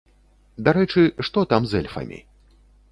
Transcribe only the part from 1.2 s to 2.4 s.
што там з эльфамі?